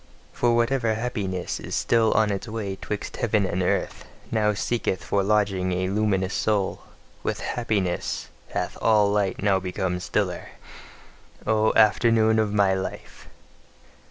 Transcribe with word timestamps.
For 0.33 0.55
whatever 0.55 0.95
happiness 0.95 1.59
is 1.59 1.75
still 1.75 2.11
on 2.13 2.31
its 2.31 2.47
way 2.47 2.75
'twixt 2.75 3.17
heaven 3.17 3.45
and 3.45 3.61
earth, 3.61 4.03
now 4.31 4.55
seeketh 4.55 5.03
for 5.03 5.21
lodging 5.21 5.71
a 5.73 5.89
luminous 5.89 6.33
soul: 6.33 6.81
WITH 7.21 7.41
HAPPINESS 7.41 8.29
hath 8.49 8.79
all 8.81 9.11
light 9.11 9.43
now 9.43 9.59
become 9.59 9.99
stiller. 9.99 10.53
O 11.45 11.71
afternoon 11.75 12.39
of 12.39 12.51
my 12.51 12.73
life! 12.73 13.27